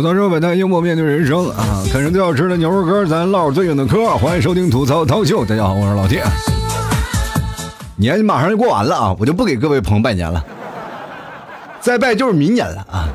[0.00, 4.16] 吐槽社会的幽默面对人生啊，啃着最好吃的牛肉干，咱唠最硬的嗑。
[4.16, 6.24] 欢迎收听吐槽涛秀，大家好，我是老铁。
[7.96, 10.42] 年马上就过完了啊，我就不给各位朋友拜年了，
[11.82, 13.08] 再拜就是明年了啊。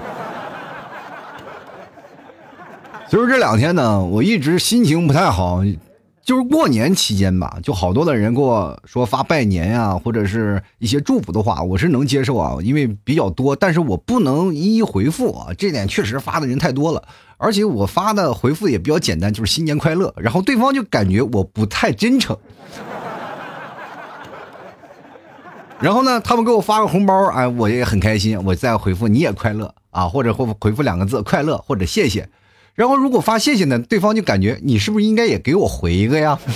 [3.10, 5.61] 就是这两天呢，我一直心情不太好。
[6.26, 17.04] 就是过年期间吧，就好多的人给我说发拜年呀，或者是一些祝福的话，我是能接受啊，因为比较多，但是我不能一一回复啊，这点确实发的人太多了，
[17.38, 22.36] 而且我发的回复也比较简单，就是新年快乐，然后对方就感觉我不太真诚，
[25.79, 32.28] 然后呢，他们给我发个红包，哎，我也很开心，我再回复你也快乐啊，或者回回复两个字快乐或者谢谢。
[32.75, 36.38] 然后如果发谢谢呢，对方就感觉你是不是应该也给我回一个呀？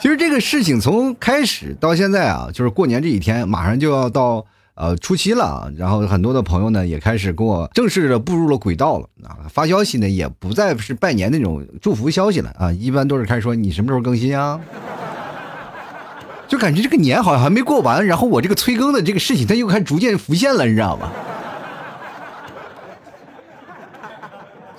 [0.00, 14.60] 其实这个事情从开始到现在啊，就是过年这几天，马上就要到呃初七了，然后很多的朋友呢也开始跟我正式的步入了轨道了啊，发消息呢也不再是拜年那种祝福消息了啊，一般都是开始说你什么时候更新啊？
[16.48, 21.10] 就感觉这个年好像还没过完，然后我这个催更的这个事情，它又开始逐渐浮现了，你知道吗？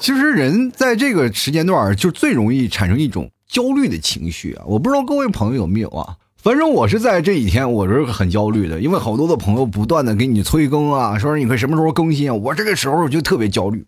[0.06, 4.62] 其实人在这个时间段就最容易产生一种焦虑的情绪啊！
[4.68, 6.16] 我不知道各位朋友有没有啊？
[6.44, 12.34] 反正我是在这几天，我是很焦虑的，因为好多的朋友不断的给你催更啊，说你可以什么时候更新啊？
[12.36, 13.84] 我这个时候就特别焦虑，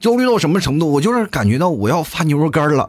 [0.00, 0.90] 焦虑到什么程度？
[0.90, 2.88] 我就是感觉到我要发牛肉干了，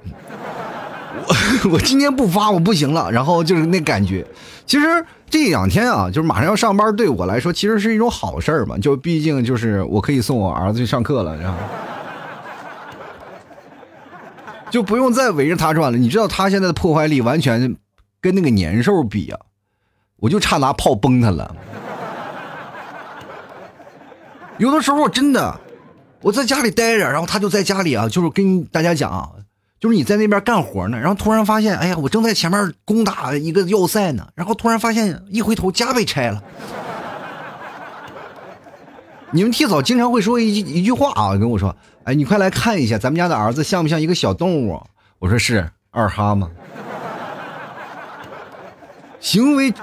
[1.27, 4.25] 我 我今天不发我不行了，然后就是那感觉。
[4.65, 4.85] 其实
[5.29, 11.57] 这两天啊，就是马上要上班，对我来说其实是一种好事儿嘛，就毕竟就是我可以送我儿子去上课了，然后。
[14.71, 15.97] 就不用再围着他转了。
[15.97, 17.75] 你知道他现在的破坏力完全
[18.21, 19.39] 跟那个年兽比啊，
[20.17, 21.55] 我就差拿炮崩他了。
[24.57, 25.59] 有的时候真的，
[26.21, 29.31] 我在家里待着，然后他就在家里啊，就是跟大家讲，
[29.79, 36.43] 就是你在那边干活呢，然后突然发现，哎呀，我正在前面攻打一个要塞呢，然后突然发现一回头家被拆了。
[39.31, 41.75] 你们替嫂经常会说一一句话啊，跟我说。
[42.05, 44.81] 哎，你快来看一下，咱们家的儿子像不像一个小动物？
[45.19, 46.49] 我说是二哈吗？
[49.19, 49.73] 行为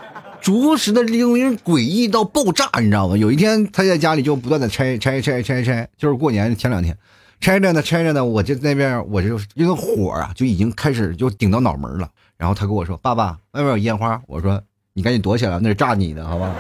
[0.41, 3.17] 着实的令人诡异到爆炸，你知道吗？
[3.17, 6.97] 有一天他在家里就不断的拆拆拆拆拆，就是过年前两天，
[7.41, 12.09] 拆着呢拆着呢，我就那边我就那个火啊就已经开始就顶到脑门了。
[12.39, 14.63] 然后他跟我说：“爸爸，外面有烟花。”我说
[14.95, 16.55] ：“你赶紧躲起来，那是炸你的，好吧？”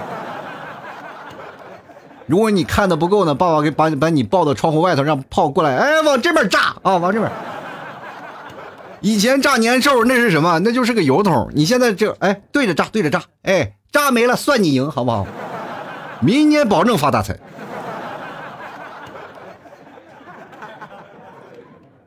[2.26, 7.31] 如果你看的不够呢，爸爸给把把你抱到窗户外头，让炮过来，哎，往这边炸啊，往这边。
[9.00, 10.59] 以前炸年兽那是什么？
[10.60, 11.50] 那就是个油桶。
[11.54, 15.26] 你现在就哎，对着炸，对着炸，哎，炸没了算你赢，好不好？
[16.20, 17.36] 明年保证发大财。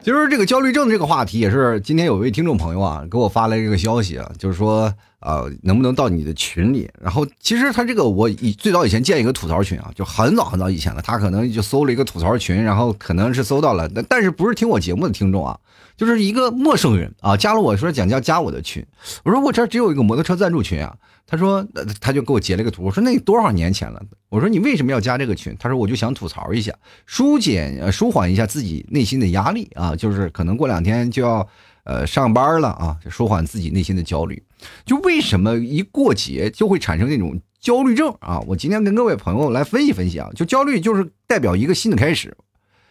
[0.02, 4.94] 其实这个焦虑症这个话题也是今天有位听众朋友啊给我发来这个消息啊，就是说。
[5.22, 6.90] 呃，能不能到你的群里？
[6.98, 11.02] 然后其实他这个我以最早以前建一个吐槽群啊，就很早很早以前了。
[11.02, 15.60] 他可能就搜了一个吐槽群，然后可能是搜到了，但但是不是听我节目的听众啊，
[16.00, 18.82] 就是一个陌生人啊，加了我说讲要加我的群。
[19.26, 20.96] 我说我这只有一个摩托车赞助群啊。
[21.28, 21.68] 他说
[22.00, 22.84] 他就给我截了个图。
[22.84, 24.02] 我说那多少年前了？
[24.30, 25.54] 我说你为什么要加这个群？
[25.60, 26.74] 他说我就想吐槽一下，
[27.06, 31.46] 疏解舒缓一下自己内心的压力啊，就是可能过两天就要。
[31.86, 34.44] 呃，上班了啊，就舒缓自己内心的焦虑。
[34.86, 38.40] 就为什么一过节就会产生那种焦虑症啊？
[38.42, 40.30] 我今天跟各位朋友来分析分析啊。
[40.36, 42.38] 就焦虑就是代表一个新的开始，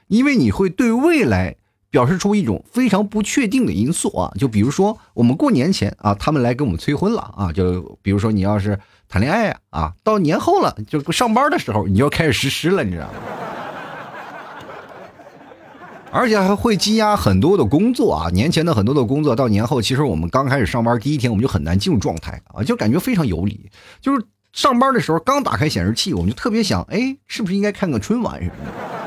[0.08, 1.54] 因为你会对未来
[1.90, 4.32] 表示出一种非常不确定的因素啊。
[4.38, 7.52] 就比如说我们过年前啊，他们来给我们催婚了啊。
[7.52, 8.78] 就比如说你要是
[9.08, 13.12] 谈恋爱啊，到年后了就上班的时候，你要开始实施了，你知道吗？
[16.10, 18.30] 而且还会积压很多的工作啊！
[18.30, 23.70] 年前的很多的工作到年后，其实我们刚开始上班第一天，我们就很难进入状态啊，就感觉非常有理。
[24.00, 24.24] 就是
[24.54, 28.97] 上班的时候刚打开显示器，我们就特别想，哎，是不是应该看个春晚什么的？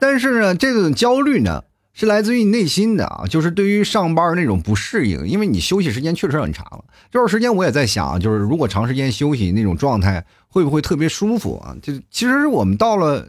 [0.00, 1.64] 但是呢，这种焦虑呢。
[1.94, 6.84] 是来自于你内心的啊，就是对于上班那种不适应，因为你休息时间确实很长了。
[7.10, 11.74] 这段时间我也在想，就是如果长时间休息那种状态，会不会特别舒服啊？
[11.82, 13.28] 就其实我们到了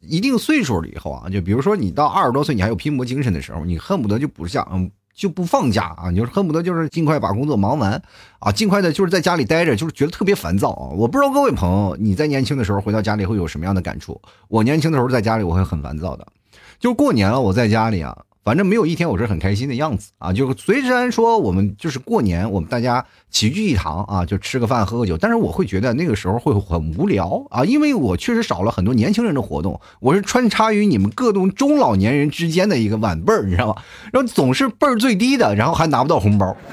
[0.00, 4.90] 一定岁数了以后啊，就比如说你到二十多岁，你还有拼搏精神的时候，你恨不得就不想
[5.20, 8.02] 就不放假啊，你就是恨不得就是尽快把工作忙完
[8.38, 10.88] 啊，尽快的就是在家里待着，就是觉得特别烦躁啊。
[10.96, 14.18] 我不知道各位朋友你在年轻的时候回到家里会有什么样的感触？
[14.48, 16.26] 我年轻的时候在家里我会很烦躁的。
[16.78, 20.32] 就过年了，我在家里啊，反正没有一天我是很开心的样子啊。
[20.32, 33.76] 就虽然说我们就是过年，我们大家齐聚一堂啊，就吃个饭喝个酒，但是我会觉得那个时候会很无聊啊，因为我确实少了很多年轻人的活动，我是穿插于你们各种中老年人之间的一个晚辈儿，你知道吗？
[34.12, 36.56] 然后总是辈儿最低的，然后还拿不到红包。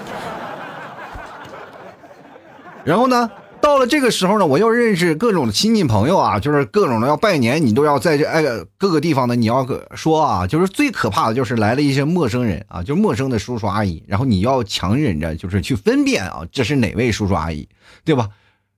[2.84, 3.30] 然后呢，
[3.68, 8.42] 到了这个时候呢，我又认识各种亲戚朋友啊，就是各种的要拜年，你都要在这哎
[8.78, 17.68] 各个地方的你要说啊，就是最可怕的就是来了一些陌生人啊，就是陌生的叔叔阿姨，然后你要强忍着就是去分辨啊，这是哪位叔叔阿姨，
[18.06, 18.30] 对吧？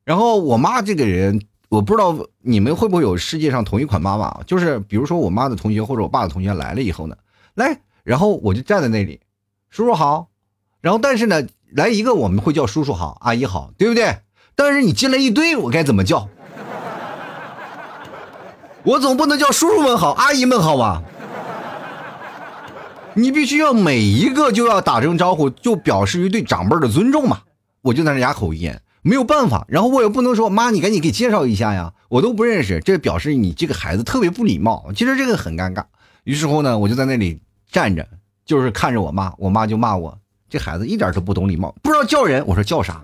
[0.06, 1.39] 然后我妈这个人，
[1.69, 7.15] 我不知道你们会不会有世界上同一款妈妈，就是比如说我妈的同学或者我爸的同学来了以后呢，
[7.53, 9.19] 来，然后我就站在那里，
[9.69, 10.30] 叔叔好，
[10.81, 11.47] 然后但是呢。
[11.71, 14.06] 来一个我们会叫叔叔好，阿姨好，对不对？
[14.59, 16.27] 但是你进来一堆，我该怎么叫？
[18.83, 21.01] 我总不能叫叔叔们好，阿姨们好吧？
[23.13, 27.39] 你必须要每一个就要打声招呼，就表示于对长辈的尊重嘛。
[27.83, 29.65] 我就在那哑口无言，没有办法。
[29.69, 34.91] 然后我也不能说妈，你赶紧给介绍一下呀，我都不认识，这表示你这个孩子特别不礼貌。
[34.94, 35.85] 其实这个很尴尬。
[36.25, 37.39] 于是乎呢，我就在那里
[37.71, 38.06] 站着，
[38.45, 40.17] 就是看着我妈，我妈就骂我。
[40.50, 42.45] 这孩子一点都不懂礼貌，不知道叫人。
[42.45, 43.01] 我说叫啥？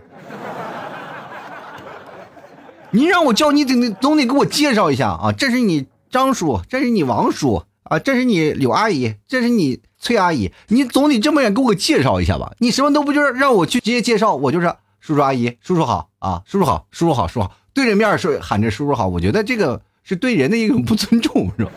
[2.96, 5.34] 你让我叫你，得总得给我介绍一下啊！
[5.34, 12.54] 这是你张叔，这是你王叔啊，这是你柳阿姨，这是你崔阿姨，你总得这么样给我介绍一下吧？
[12.60, 14.36] 你什么都不就是让我去直接介绍？
[14.36, 21.72] 我就是叔叔阿姨，叔叔好啊，叔叔好，叔叔好，叔叔好，对着面说喊着叔叔好，我觉得这个是对人的一种不尊重，是吧？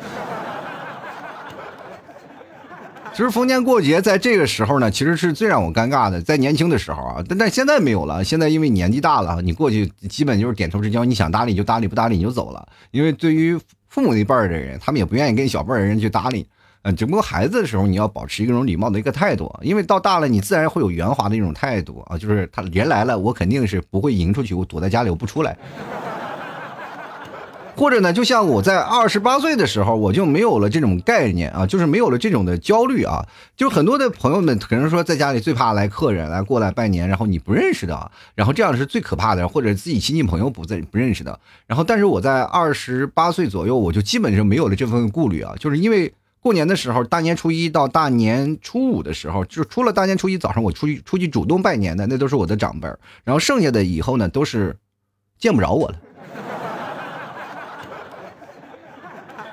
[3.18, 6.22] 其实逢年过节，在这个时候呢，其实是最让我尴尬的。
[6.22, 8.22] 在年轻的时候啊，但但现在没有了。
[8.22, 12.68] 现在因为年纪大了，你过去基本就是点头之交，你想搭理就搭理，不搭理你就走了。
[12.92, 16.46] 因为对于父母那辈儿的人，他们也不愿意跟小辈儿的人去搭理。
[16.82, 22.16] 嗯，只不过孩子的时候，你要保持一种礼貌的一个态度，因为到大了，你自然会有圆滑的一种态度啊。
[22.16, 25.58] 就是他人来了，我肯定是不会迎出去，我躲在家里，我不出来。
[27.78, 33.24] 或者呢，就像我在二十八岁的时候，我就没有了这种概念啊，就是没有了这种的焦虑啊。
[33.56, 41.38] 就很多的朋友们可能说，在家里最怕来客人来过来拜年，然后你不认识的，然后这样是最可怕的，或者自己亲戚朋友不在不认识的。
[41.68, 52.88] 然后，但是我在二十八岁左右，我就基本上没有了这份顾虑啊，就是因为过年的时候，大年初一到大年初五的时候，就除了大年初一早上我出去出去主动拜年的，那都是我的长辈
[53.22, 54.76] 然后剩下的以后呢，都是
[55.38, 55.94] 见不着我了。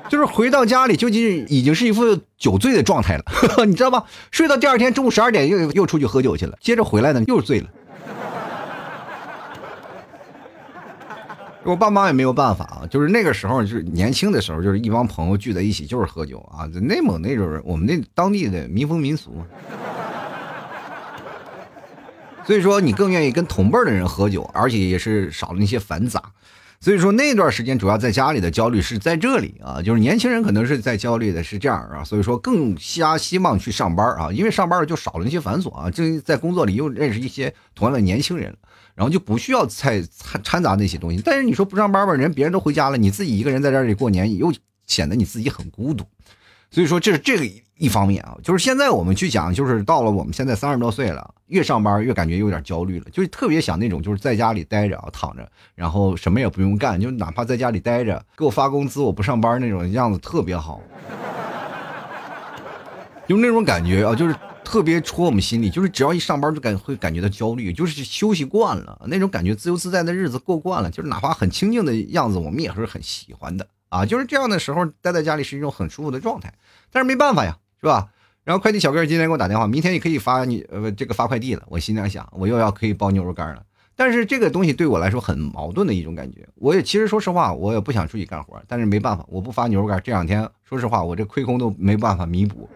[0.08, 3.24] 就是回到家里，就已已经是一副酒醉的状态了，
[3.66, 4.04] 你知道吗？
[4.32, 7.68] 睡到第二天中午十二点，又又出去喝酒去了，接着回来呢，又醉了。
[11.66, 16.70] 我爸妈也没有办法啊，就是那个时候，就是年轻的时候，就是一帮朋友聚在一起，就是喝酒啊。
[16.74, 19.44] 内蒙那种我们那当地的民风民俗，
[22.46, 26.22] 所以说你更愿意跟同辈的人喝酒，而且也是少了那些繁杂。
[26.86, 38.56] 所以说那段时间主要在家里的焦虑是在这里啊，就是年轻人可能是在焦虑的是这样啊，所以说更加希望去上班啊，因为上班就少了那些繁琐啊，就在工作里又认识一些同样的年轻人，
[38.94, 41.20] 然后就不需要再掺掺杂那些东西。
[41.26, 44.54] 但是你说不上班吧，人别人都回家了，你自己一个人在这里过年，又
[44.86, 46.06] 显得你自己很孤独。
[46.76, 47.46] 所以说这是这个
[47.78, 60.82] 一方面啊，就是现在我们去讲，就是到了我们现在三十多岁了，越上班越感觉有点焦虑了，就是特别想那种就是在家里待着啊，躺着，然后什么也不用干，就哪怕在家里待着，给我发工资，我不上班那种样子特别好，
[63.26, 73.66] 就那种感觉啊，就是特别戳我们心里，就是只要一上班就感会感觉到焦虑，就是休息惯了那种感觉，自由自在的日子过惯了，就是哪怕很清静的样子，我们也是很喜欢的。
[73.96, 76.54] 啊，就是这样的时候，待在家里是一种很舒服的状态，
[76.92, 78.10] 但是没办法呀，是吧？
[78.44, 81.64] 然后快递小哥今天给我打电话，明天也可以发你呃这个发快递了。
[81.68, 83.64] 我心里想，我又要可以包牛肉干了。
[83.96, 86.46] 但是这个东西对我来说很矛盾的一种感觉。
[86.56, 92.70] 我也其实说实话，我也不想出去干活，但是没办法，我不发牛肉干，这两天说实话，我这亏空都没办法弥补。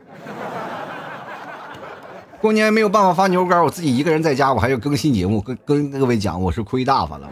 [2.42, 7.30] 过年没有办法发牛肉干，我自己一个人在家，我还要更新节目，跟跟各位讲，我是亏大发了。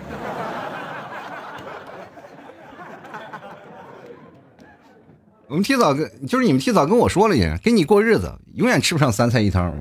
[5.49, 9.73] 我们提早跟就是你们提早跟我说了也跟你过日子，永远吃不上三菜一汤。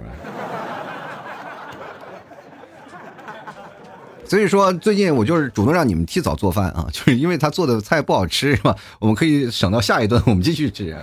[4.24, 8.76] 所以说最近我就是主动让你们提早做饭啊， 就是因为他做的菜不好吃是吧？
[9.00, 10.96] 我们可以省到下一顿，我们继续吃。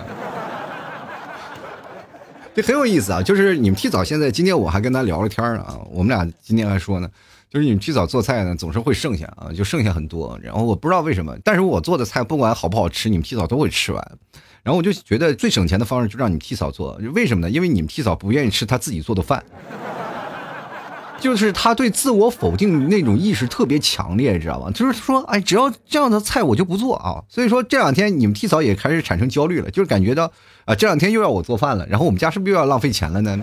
[2.55, 7.10] 这很有意思啊，就是你们提早现在今天我还跟他聊了天呢啊，我们俩今天还说呢。
[7.54, 10.40] 就是你们提早做菜呢，总是会剩下啊，就剩下很多。
[10.42, 14.12] 然后我不知道为什么，但是我做的菜不管好不好吃，你们提早都会吃完。
[14.64, 17.52] 然后我就觉得最省钱的方式就让你们提早做，为什么呢？
[17.52, 19.44] 因为你们提早不愿意吃他自己做的饭，
[21.22, 24.72] 就是他对自我否定那种意识特别强烈，知道吗？
[24.72, 27.22] 就是说，哎，只要这样的菜我就不做啊。
[27.30, 30.32] 所以说这两天你们提早也开始产生焦虑了，就是感觉到
[30.66, 33.40] 啊，这两天又要我做饭了，然后我们家是不是又要浪费钱了呢？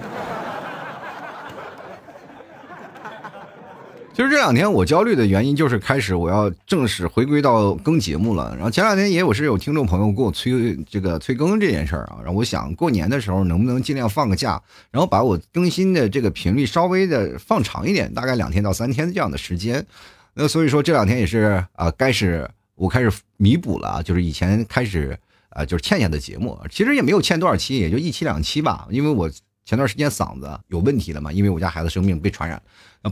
[4.21, 8.55] 其实这两天我焦虑的原因就是开始我要正式回归到更节目了。
[8.55, 12.19] 然后前两天也有是有听众朋友给我催这个催更这件事儿啊。
[12.23, 19.87] 然后我想过年的时候能不能尽量放个假，然后把我更新的这个频率稍微的放长一点，大概两天到三天这样的时间。
[20.35, 29.31] 那所以说这两天也是啊，开始我开始弥补了，就是以前开始啊就是欠下的节目，其实也没有欠多少期，也就一期两期吧，因为我。
[29.71, 31.31] 前段时间嗓子有问题了嘛？
[31.31, 32.61] 因为我家孩子生病被传染，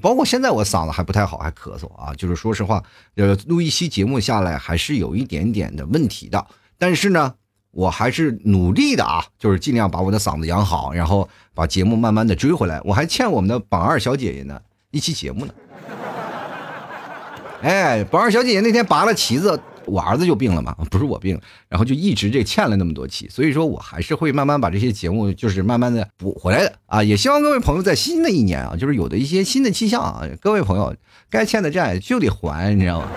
[0.02, 2.12] 包括现在我嗓子还不太好，还咳嗽啊。
[2.16, 2.82] 就是说实话，
[3.14, 6.44] 呃，录一期节目下来还是有一点点的问题的。
[6.76, 7.32] 但是呢，
[7.70, 12.80] 我还是努力的啊，就是尽量把我的嗓子养好，然后把节目慢慢的追回来。
[12.82, 14.60] 我还欠我们的榜二小姐姐呢
[14.90, 15.54] 一期节目呢。
[17.62, 19.60] 哎，榜二小姐姐那天拔了旗子。
[19.88, 27.02] 我儿子就病了嘛， 不是我病，然后就一直这欠了那么多期，所以说我还是会慢慢把这些节目就是慢慢的补回来的啊！
[27.02, 30.94] 也希望各位朋友在新的一年啊，就是有的一些新的气象啊，各位朋友
[31.30, 33.08] 该欠的债就得还，你知道吗？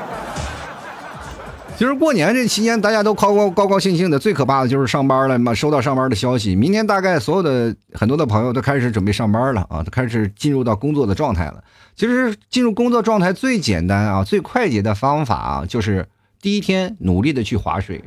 [1.78, 11.63] 其 实过年这期间大家都高高高高兴兴的，最可怕的就是上班了嘛，收到上班的消息，明天大概所有的很多的朋友都开始准备上班了啊，都开始进入到工作的状态了。
[11.96, 16.08] 其实进入工作状态最简单啊、最快捷的方法啊，就是。
[16.41, 18.03] 第一天努力的去划水，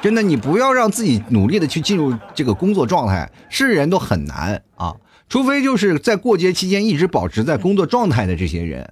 [0.00, 4.96] 真的，你不要让自己努力的去进入这个工作状态，是人都很难啊，
[5.28, 8.90] 除非就是在过节期间一直保持在工作状态的这些人，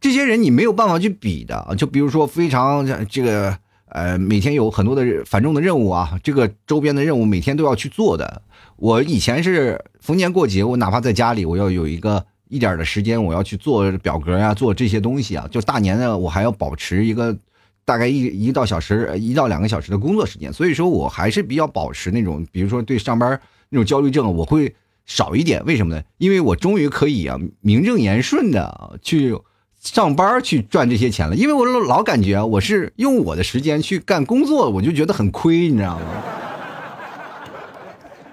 [0.00, 3.56] 这些人你没有办法去比的，就比如说非常这个
[3.90, 8.42] 呃，每天有很多的繁重的任务啊，这个周边的任务每天都要去做的，
[8.76, 12.26] 我以前是逢年过节，我哪怕在家里，我要有一个。
[12.48, 15.46] 一点的时间，我要去做表格呀，做这些东西啊。
[15.50, 17.36] 就大年呢，我还要保持一个
[17.84, 20.52] 大概一一到小时，一到两个小时的工作时间。
[20.52, 24.74] 所以说我还是比较保持那种，比如说对上班那种焦虑症，我会
[25.06, 25.64] 少一点。
[25.64, 26.02] 为什么呢？
[26.18, 29.36] 因为我终于可以啊，名正言顺的去
[29.80, 31.36] 上班去赚这些钱了。
[31.36, 36.04] 因为我老感觉我是用我的时间去干工作，我就觉得很亏，你知道吗？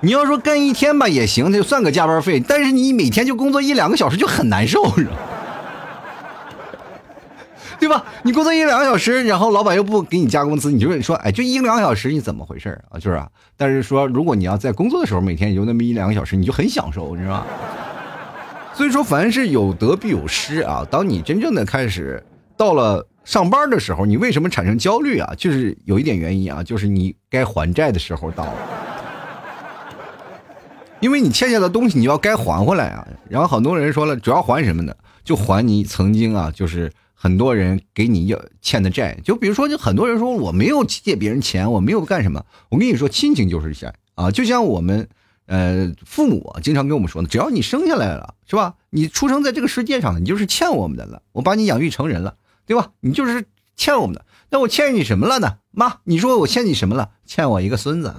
[0.06, 2.40] 你要说干一天吧也行，那就算个加班费。
[2.40, 4.80] 但是你每天就工作一两个小时就很难受，
[7.80, 8.06] 对吧？
[8.22, 13.00] 你工作一两个小时，然后老板又不给你加工资，你就说，哎，就一两个小时，你怎么回事啊？
[13.00, 13.28] 就是啊。
[13.58, 17.48] 但是说，如果你要在工作的时候，每天也就那么一两个小时，你就很享受，你知道吧？
[18.78, 20.86] 所以说，凡是有得必有失啊。
[20.92, 22.24] 当你真正的开始
[22.56, 25.34] 到了上班的时候，你为什么产生焦虑啊？
[25.36, 28.54] 就是有一点原因啊，就是你该还债的时候到了。
[31.02, 33.08] 因为你欠下的东西，你要该还回来啊。
[33.30, 34.96] 然后很多人说了，主要还什么呢？
[35.24, 39.18] 就还你曾经啊，就是很多人给你要欠的债。
[39.24, 42.46] 就比如说，就很多人说我没有借别人钱，我没有干什么。
[42.70, 44.32] 我跟你说，亲情就是债啊。
[44.32, 45.08] 就像我们
[45.48, 48.76] 呃父母经常跟我们说的，只要你生下来了，是吧？
[48.90, 51.22] 你出生在这个世界上，你就是欠我们的了。
[51.34, 52.36] 我把你养育成人了，
[52.66, 52.92] 对吧？
[53.02, 54.26] 你就是欠我们的。
[54.52, 55.58] 那我欠你什么了呢？
[55.72, 57.10] 妈，你说我欠你什么了？
[57.26, 58.14] 欠我一个孙子。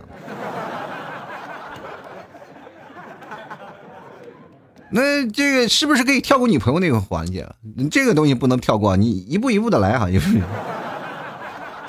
[4.88, 7.44] 那这个是不是可以跳过女朋友那个环节？
[7.76, 10.40] 你这个东西不能跳过，你一步一步的来哈，就是，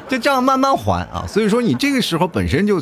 [0.10, 1.26] 就这样慢慢还啊。
[1.28, 2.82] 所以说你这个时候本身就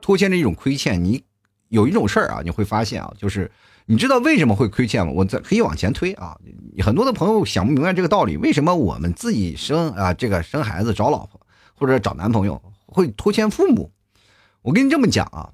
[0.00, 1.02] 拖欠着一种亏欠。
[1.02, 1.24] 你
[1.68, 3.50] 有一种事儿啊，你会发现啊，就是
[3.86, 5.12] 你知道为什么会亏欠吗？
[5.12, 6.36] 我再可以往前推啊，
[6.80, 11.40] 很多的朋友想不明白这个道理，为什么我们自己生啊这个生孩子找老婆
[11.74, 13.90] 或者找男朋友会拖欠父母？
[14.62, 15.50] 我跟你这么讲啊，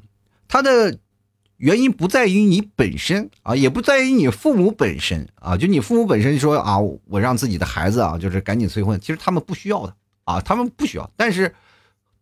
[0.46, 0.98] 他的。
[1.58, 9.94] 原因不在于你本身啊，也不在于你父母本身啊，就你父母本身说啊，我让自己的孩子啊，就是赶紧催婚，其实他们不需要的
[10.24, 11.08] 啊，他们不需要。
[11.16, 11.54] 但是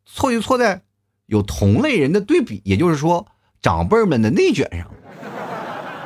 [0.04, 0.82] 错就错在
[1.26, 3.26] 有同类人的对比，也就是说
[3.62, 4.90] 长辈们的内卷上，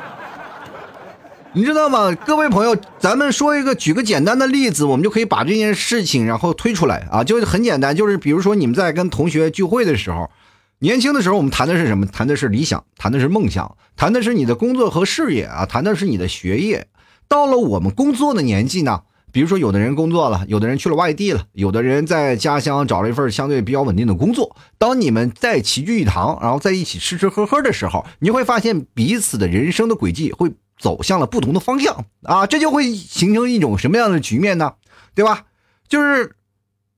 [1.53, 2.15] 你知道吗？
[2.15, 10.31] 各位朋友，咱们说一个，举个简单的例子，我们就可以把这件事情然后推出来啊，就很简单，就是比如说你们在跟同学聚会的时候。
[10.79, 12.05] 年轻的时候，我们谈的是什么？
[12.05, 16.87] 谈的是理想，谈的是梦想，谈的是你的工作和事业啊，谈的是你的学业。
[17.27, 24.55] 到了我们工作的年纪呢，比如说有的人工作了，有的人去了外地了，有的人在家乡找了一份相对比较稳定的工作。
[24.77, 34.73] 当你们在齐聚一堂，然后在一起吃吃喝喝的时候，你会发现彼此的人生的轨迹会走向了不同的方向啊，这就会形成一种什么样的局面呢？
[35.15, 35.45] 对吧？
[35.87, 36.33] 就是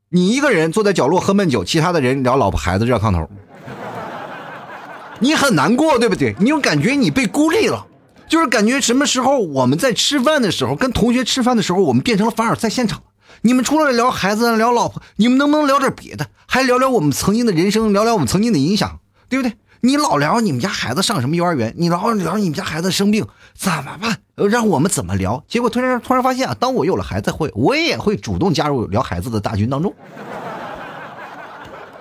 [0.09, 3.29] 你一个人坐在角落喝闷酒，其他的人聊老婆孩子热炕头，
[5.19, 6.35] 你很难过，对不对？
[6.39, 7.85] 你又感觉你被孤立了，
[8.27, 13.01] 就是感觉什么时候我们在吃饭的时候，跟同学吃饭的时候，我们变成了凡尔赛现场。
[13.41, 16.27] 你们除了聊孩子、聊老婆，你们能不能聊点别的？
[16.45, 18.99] 还聊聊我们曾经的人生，聊聊我们曾经的影响，
[19.29, 19.55] 对不对？
[19.81, 24.17] 你老聊你们家孩子上什么幼儿园，你老聊你们家孩子生病怎么办？
[24.35, 25.41] 让我们怎么聊？
[25.47, 29.93] 结果突然突然发现啊，当我有了孩子，会我也会主动加入聊孩子的大军当中。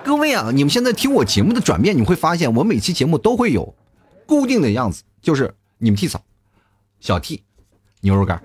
[0.03, 3.75] 各位啊，你们现在听我节目的转变，你会发现我每期节目都会有
[4.25, 6.21] 固定的样子，就是你们替嫂、
[6.99, 7.43] 小 T、
[8.01, 8.41] 牛肉干。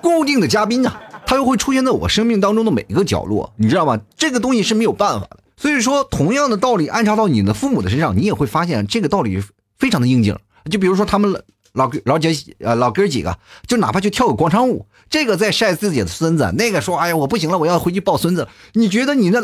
[0.00, 4.00] 固定的嘉宾啊，他又会出现在我生命当中的每一个角落，你知道吗？
[4.16, 5.38] 这个东西是没有办法的。
[5.56, 9.42] 所以说，同样的道理安插到你的父母的身上，你也会发现这个道理
[9.78, 10.38] 非常的应景。
[10.70, 11.42] 就比如说他们
[11.76, 18.48] 老哥老姐呃老哥几个，就哪怕就跳个广场舞，这个在晒自己的孙子，那个说哎呀我不行了，我要回去抱孙子。
[18.72, 19.40] 你觉得你那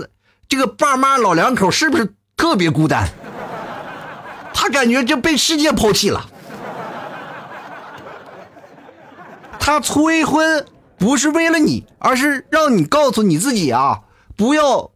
[0.48, 3.08] 这个爸妈老两口是不是特别孤单？
[4.54, 6.28] 他感觉就被世界抛弃了。
[9.60, 10.66] 他催婚
[10.98, 14.00] 不是为了你，而是让你告诉你自己啊，
[14.36, 14.90] 不要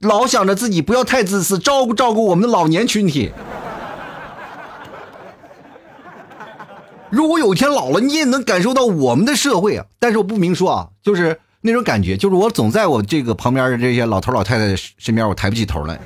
[0.00, 3.32] 老想着自己，不要太自私，照顾照顾我们的老年群体。
[7.10, 9.84] 如果有一天老了，你也能感受到我们的社会啊。
[9.98, 16.00] 但是我不明说啊，就是那种感觉，就是我总在我这个旁边的这些老头老太太身边，我抬不起头来啊。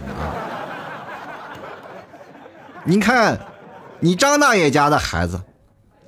[2.85, 3.39] 您看，
[4.01, 5.41] 你张大爷家的孩子，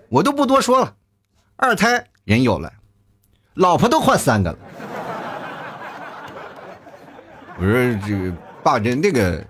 [0.09, 0.95] 我都不多说了。
[1.57, 2.73] 二胎人有了，
[3.55, 4.59] 老婆都换三个了。
[7.59, 7.73] 我说
[8.07, 9.43] 这爸，这那个，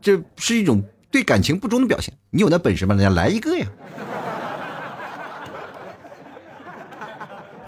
[0.00, 2.14] 这是一种对感情不忠的表现。
[2.30, 2.94] 你有那本事吗？
[2.94, 3.66] 人家来一个呀。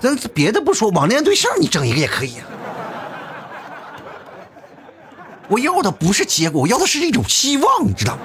[0.03, 2.47] 咱别的不说，网恋对象你整一个也可以啊。
[5.49, 8.23] 我要的不是结果，我要的是一种希望，你知道吗？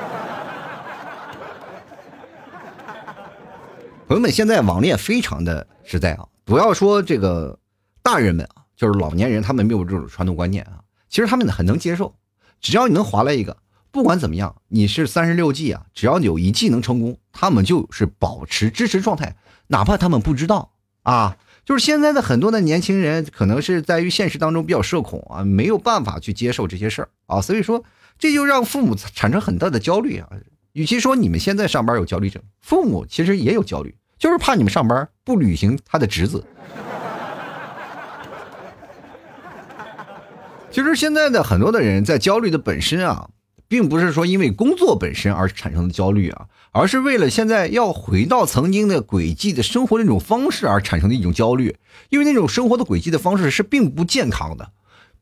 [4.07, 6.25] 朋友们，现在网恋非常的实在啊！
[6.45, 7.59] 不要说这个
[8.01, 10.79] 大人们啊，就是老年人，他们没有这种传统观念啊。
[11.09, 12.15] 其实他们很能接受，
[12.59, 13.57] 只要你能划来一个，
[13.91, 19.35] 不管怎么样，你是三十六计啊，只要有一计能成功，他们就是保持支持状态，
[19.67, 20.71] 哪怕他们不知道
[21.03, 21.37] 啊。
[21.67, 27.83] 就是现在的很多的年轻人，可能是在于现实当中比较社恐啊，没有办法去接受这些事儿啊，所以说
[28.17, 30.29] 这就让父母产生很大的焦虑啊。
[30.71, 36.41] 与其说你们现在上班有焦虑症，父母其实也有焦虑，就是怕你们上班不履行他的职责。
[40.71, 43.27] 其实现在的很多的人在焦虑的本身啊，
[43.67, 51.75] 并不是说因为工作本身而产生的焦虑啊，而是为了现在要回到曾经的轨迹的生活那种方式而产生的一种焦虑，
[52.09, 54.69] 因为那种生活的轨迹的方式是并不健康的。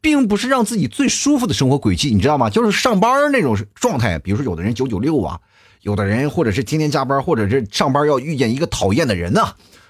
[0.01, 2.47] 并不是让自己最舒服的生活轨迹，你知道吗？
[2.47, 4.19] 就是上班那种状态。
[4.19, 5.39] 比如说，有的人九九六啊，
[5.81, 9.41] 有的人或者是天天加班，或者是上班要遇见一个讨厌的人呢。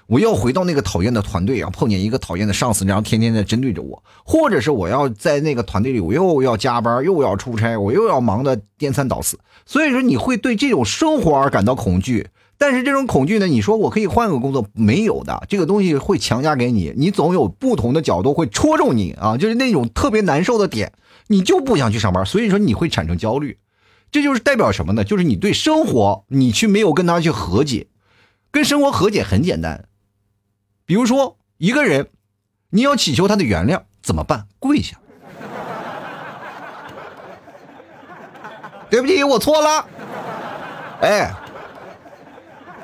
[0.06, 9.38] 我要回到那个讨厌的团队啊，碰见一个讨厌的上司，然后天天在针对着我，或者是我要在那个团队里，我又要加班，又要出差，我又要忙得颠三倒四。
[9.64, 12.28] 所以说，你会对这种生活而感到恐惧。
[12.58, 13.46] 但是这种恐惧呢？
[13.46, 20.92] 你说我可以换个工作，没有的，这个东西会强加给你，你总有不同的角度会戳中你啊，就是那种特别难受的点，
[21.26, 23.58] 你就不想去上班，所以说你会产生焦虑，
[24.10, 25.04] 这就是代表什么呢？
[25.04, 27.88] 就是你对生活，你去没有跟他去和解，
[28.50, 29.84] 跟生活和解很简单，
[30.86, 32.08] 比如说一个人，
[32.70, 34.46] 你要祈求他的原谅，怎么办？
[34.58, 34.96] 跪下，
[38.88, 39.84] 对不起，我错了，
[41.02, 41.30] 哎。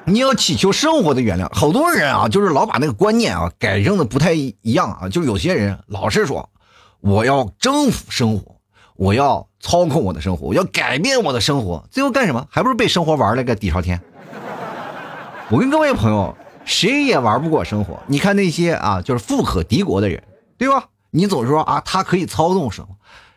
[0.05, 5.09] 你要祈求生活的原谅，好多人啊，就是老把那个观念啊改正的不太一样啊。
[5.09, 6.51] 就有些人老是说，
[6.99, 8.57] 我要征服生活，
[8.97, 12.49] 我要操控我的生活，我要改变我的生活，最后干什么？
[12.51, 14.01] 还不是被生活玩了个底朝天。
[15.51, 17.98] 我跟各位朋友，谁也玩不过生活。
[18.07, 20.22] 你看那些啊，就是富可敌国的人，
[20.57, 20.88] 对吧？
[21.11, 22.94] 你总说啊，他可以操纵生活。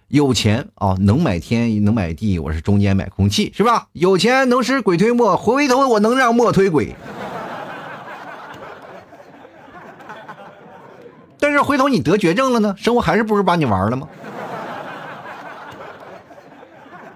[0.08, 3.88] 有钱啊，能买天，能买地，我是中间买空气，是吧？
[3.94, 6.96] 有钱能使鬼推磨，回头我能让磨推鬼。
[11.40, 14.08] 但是回头你得绝症了呢，生活还是不是把你玩了吗？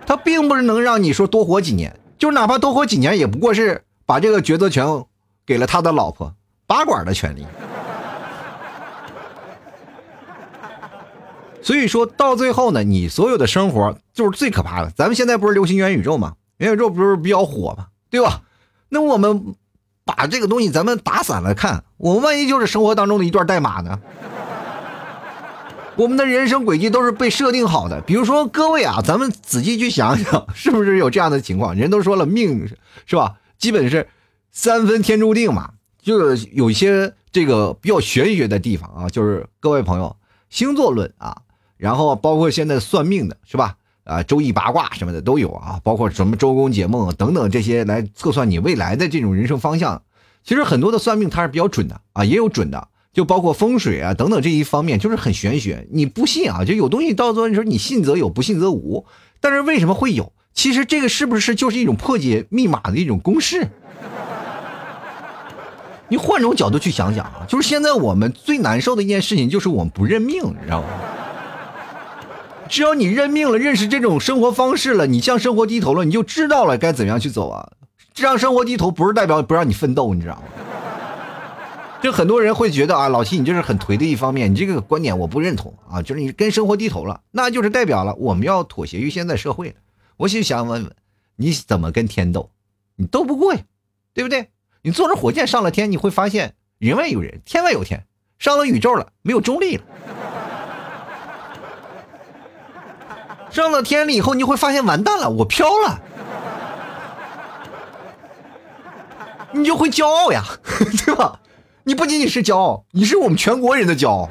[0.05, 5.05] 他并不是能让你说多活几年，就哪怕多活几年，也不过是把这个抉择权
[5.49, 6.31] 给了他的老婆，
[6.67, 7.43] 拔管的权利。
[11.63, 14.91] 所以说到最后呢，你所有的生活就是最可怕的。
[14.91, 16.35] 咱们现在不是流行元宇宙吗？
[16.57, 17.87] 元宇宙不是比较火吗？
[18.11, 18.41] 对吧？
[18.89, 19.55] 那我们
[20.05, 23.99] 把这个东西咱们打散了看，我们万一就是生活当中的一段代码呢？
[25.95, 27.99] 我们的人生轨迹都是被设定好的。
[28.01, 31.75] 比如说各位啊，咱们仔细去想想，是不是有这样的情况？
[31.75, 32.67] 人都说了，命
[33.07, 33.37] 是吧？
[33.57, 34.07] 基本是
[34.51, 35.71] 三分天注定嘛。
[36.01, 40.15] 就是有一些这个比较玄学的地方啊，就是各位朋友，
[40.49, 41.41] 星座论啊，
[41.77, 43.75] 然后包括现在算命的是吧？
[44.05, 50.01] 啊，周易八卦什么的都有啊，包括什么周公解梦等等这些来测算你未来的这种人生方向。
[50.43, 55.85] 其实很多的算命它是比较准的啊，也有准的，就包括风水啊等等这一方面，就是很玄学。
[55.91, 59.05] 你不信啊，就有东西到最后你说你信则有，不信则无。
[59.41, 60.31] 但是为什么会有？
[60.53, 63.69] 其实这个是不是就是一种破解密码的一种公式？
[66.09, 70.87] 你换种角度去想想啊，就是现在我们最难受的一件事情，就是我们不认命，你知道吗？
[72.67, 77.71] 只要你认命了，认识这种生活方式了，你向生活低头了，你就知道了该怎么样去走啊。
[78.13, 80.43] 向生活低头不是代表不让你奋斗，你知道吗？
[82.01, 86.01] 就很多人会觉得啊，老七你这是很颓的一方面，你这个观点我不认同啊。
[86.01, 89.75] 就是你跟生活低头了，那就是代表了我们要妥协于现在社会。
[90.17, 90.91] 我就想问问，
[91.35, 92.51] 你怎么跟天斗？
[92.95, 93.61] 你斗不过呀，
[94.13, 94.47] 对不对？
[94.81, 98.05] 你坐着火箭上了天，你会发现人外有人，天外有天。
[98.37, 99.83] 上了宇宙了，没有重力了。
[103.51, 105.99] 上了天了以后，你会发现完蛋了，我飘了。
[109.51, 110.43] 你就会骄傲呀，
[111.05, 111.39] 对吧？
[111.83, 114.29] 你不仅仅是骄傲，你是我们全国人的骄傲。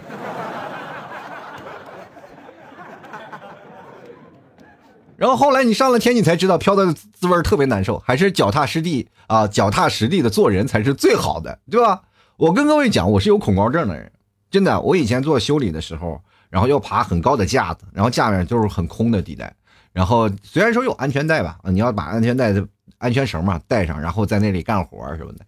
[5.19, 12.03] 然后后来你上了天，你才知道飘的滋味特别难受，还是脚踏实地啊，脚踏实地的做人才是最好的，对吧？
[12.37, 14.13] 我跟各位讲，我是有恐高症的人，
[14.49, 14.81] 真的。
[14.81, 19.53] 我以前做修理的时候，然后要爬很高的架子，然后下面就是很空的地带，
[19.93, 22.65] 然后虽然说有安全带吧，你要把安全带的
[22.99, 25.41] 安全绳嘛带上，然后在那里干活什么的，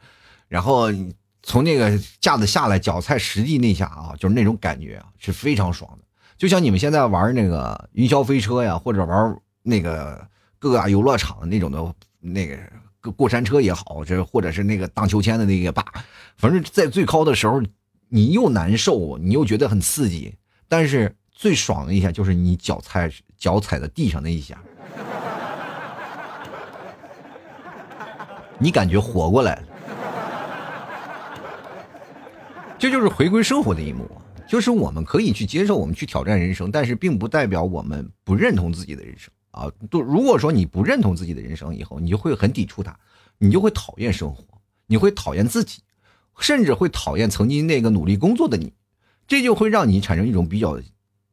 [0.49, 0.89] 然后
[1.45, 6.05] 从那个架子下来，脚踩实地那下啊，就是那种感觉啊，是非常爽的。
[6.37, 9.37] 就像你们现在玩那个云霄飞车呀，或者玩。
[9.63, 10.27] 那个
[10.59, 12.57] 各大游乐场那种的，那个
[13.01, 15.85] 过过山车也好，这或者是那个荡秋千的那个把，
[16.37, 17.63] 反正在最高的时候，
[18.09, 20.35] 你又难受，你又觉得很刺激，
[20.69, 24.63] 但是最爽的一下就是你脚踩脚踩在地上那一下，
[28.59, 29.63] 你感觉活过来了，
[32.79, 34.07] 这就是回归生活的一幕，
[34.47, 39.33] 就是我们可以去接受，我们去挑战人生，但是并不代表我们不认同自己的人生。
[39.51, 42.99] 啊，都如果说你不认同自己的人生以后，你就会很抵触它，
[43.39, 44.45] 你就会讨厌生活，
[44.87, 45.83] 你会讨厌自己，
[46.39, 48.73] 甚至会讨厌曾经那个努力工作的你，
[49.27, 50.81] 这就会让你产生一种比较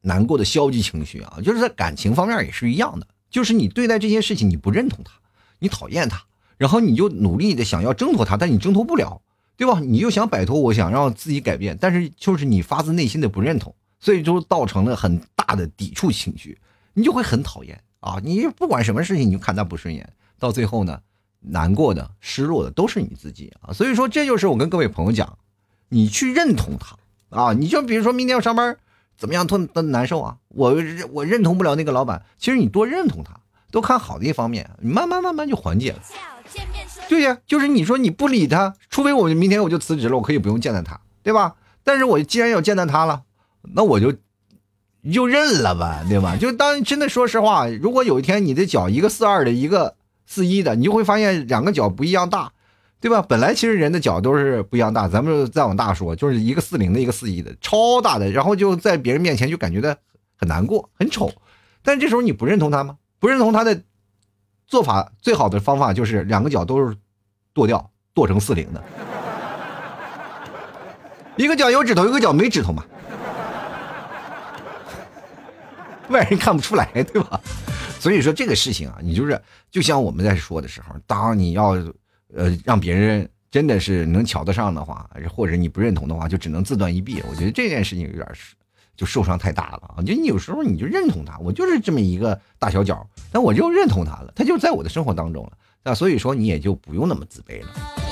[0.02, 1.38] 难过的消极情绪啊。
[1.44, 5.12] 就是在感情方面也是一样的，就是你对待这些事情你不认同它，
[5.60, 6.24] 你讨厌它，
[6.58, 9.22] 然后你就努力的想要挣脱它，但你挣脱不了，
[9.56, 9.80] 对吧？
[9.80, 16.58] 你就想摆脱，我想让自己改变，但是就是你发自内心的不认同，所以就造成了很大的抵触情绪，
[16.94, 17.80] 你就会很讨厌。
[18.08, 21.02] 啊，你不管什么事情，你就看他不顺眼，到最后呢，
[21.42, 23.74] 难过的、失落的都是你自己啊。
[23.74, 25.38] 所以说，这就是我跟各位朋友讲，
[25.90, 26.96] 你去认同他
[27.38, 27.52] 啊。
[27.52, 28.78] 你就比如说明天要上班，
[29.18, 30.38] 怎么样多多难受啊？
[30.48, 30.78] 我
[31.12, 33.42] 我认同不了那个老板，其实你多认同他，
[33.72, 36.00] 多看好的一方面，你慢慢慢慢就缓解了。
[37.10, 41.56] 对呀，就是你说你不理他，除非我明天我就辞职了，我可以不用见到他，对吧？
[41.84, 43.24] 但是我既然要见到他了，
[43.74, 44.14] 那我就。
[45.08, 46.36] 你就认了吧，对吧？
[46.36, 52.52] 就当真的，说实话，如果有一天你的脚一个四二的，一个四一的，你就会发现两个脚不一样大，
[53.00, 53.22] 对吧？
[53.22, 59.96] 本来其实人的脚都是不一样大，咱们再往大说，就是一个四零的，一个四一的，超大的，然后就在别人面前就感觉到
[60.36, 61.32] 很难过，很丑。
[61.82, 62.98] 但这时候你不认同他吗？
[63.18, 63.82] 不认同他的
[64.68, 66.94] 做法，最好的方法就是两个脚都是
[67.54, 68.84] 剁掉，剁成四零的，
[71.38, 72.84] 一个脚有指头，一个脚没指头嘛。
[76.10, 77.40] 外人看不出来，对吧？
[78.00, 79.42] 所以说这个事情啊，你就是
[79.72, 81.70] 就像我们在说的时候，当你要
[82.34, 87.22] 呃让别人真的是能瞧得上的话，或者你不认同的话，就只能自断一臂。
[87.30, 88.56] 我觉得这件事情有点是
[88.96, 90.04] 就受伤太大了啊！
[90.04, 95.52] 就你有时候你就认同他，我就是这么一个大小脚，但我就认同他了，他就在我的生活当中了。
[95.84, 98.07] 那所以说你也就不用那么自卑了。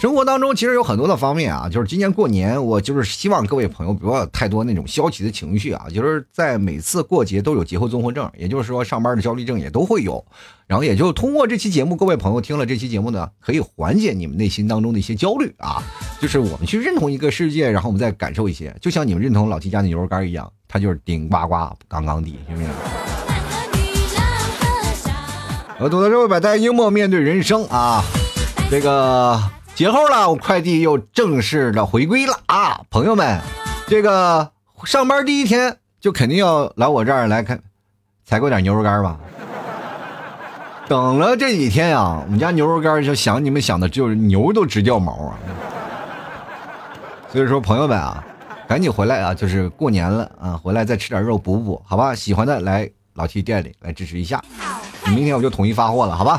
[0.00, 10.24] 生活当中其实有很多的方面啊，就是今年过年，我就是希望各位朋友不要太多那种消极的情绪啊，就是在每次过节都有节后综合症，也就是说上班的焦虑症也都会有，
[10.66, 15.82] 然后也就通过这期节目，各位朋友听了这期节目呢，可以缓解你们内心当中的一些焦虑啊，
[16.18, 22.70] 就是我们去认同一个世界，然后我们再感受一些，就像你们认同老七家的牛肉干一样，它就是顶呱呱，杠杠的，行不行？
[25.78, 28.02] 我懂得社会百态，幽默面对人生啊！
[28.70, 29.38] 这个
[29.80, 32.82] 节后了，我快递又正式的回归了啊！
[32.90, 33.40] 朋友们，
[33.86, 34.52] 这个
[34.84, 37.58] 上班第一天就肯定要来我这儿来看
[38.26, 39.18] 采购点牛肉干吧。
[40.86, 45.38] 等了这几天呀，我们家牛肉干就想你们想的，就是牛都直掉毛啊。
[47.32, 48.22] 所以说，朋友们啊，
[48.68, 49.32] 赶紧回来啊！
[49.32, 52.14] 就是过年了啊，回来再吃点肉补补，好吧？
[52.14, 54.44] 喜欢的来老 T 店里来支持一下。
[55.06, 56.38] 明天我就统一发货了，好吧？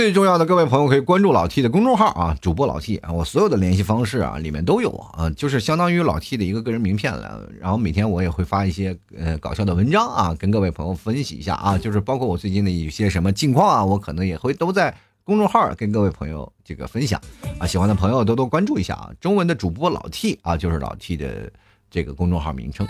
[0.00, 7.46] 最重要的，各位朋友可以关注老 T 的公众号啊，主播老 T 啊，我所有的联系方式啊里面都有啊，就是相当于老 T 的一个个人名片了。
[7.60, 17.20] 然后每天我也会发一些呃搞笑的文章啊，跟各位朋友分析一下啊，就是包括我最近的一些什么近况啊，我可能也会都在公众号跟各位朋友这个分享
[17.58, 19.10] 啊，喜欢的朋友多多关注一下啊。
[19.20, 21.52] 中文的主播老 T 啊，就是老 T 的
[21.90, 22.88] 这个公众号名称。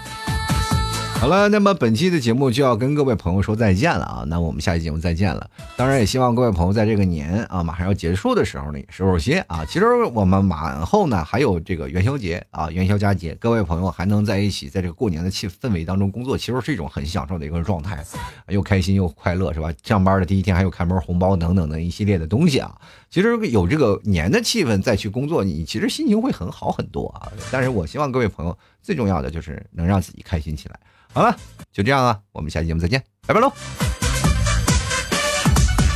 [1.20, 4.24] 好了，那么本期的节目就要跟各位朋友说再见了啊！
[4.28, 5.50] 那我们下期节目再见了。
[5.76, 9.62] 当然也希望各位朋友在这个年啊马上要结束的时候呢，收收心啊。
[9.66, 18.02] 其实我们马后呢还有这个元宵节啊，元宵佳节，各位朋友还能在一起，在这个过年的气氛围当中工作，其实是一种很享受的一个状态，
[18.48, 19.70] 又开心又快乐，是吧？
[19.83, 22.74] 上班的第一天还有开门红包等等的一系列的东西啊。
[23.10, 27.26] 其实有这个年的气氛再去工作，你其实心情会很好很多啊。
[27.50, 30.78] 但是我希望各位朋友最重要的就是能让自己开心起来。
[31.12, 31.36] 好了，
[31.72, 33.52] 就这样啊，我们下期节目再见，拜拜喽！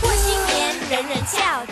[0.01, 1.65] 过新年人人笑，